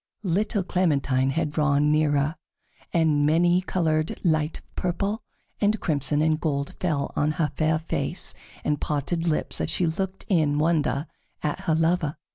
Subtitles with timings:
[0.23, 2.35] Little Clementine had drawn nearer,
[2.91, 5.21] and many colored light of purple
[5.59, 8.33] and crimson and gold fell on her fair face
[8.63, 11.05] and parted lips as she looked in wonder
[11.43, 12.17] at her lover.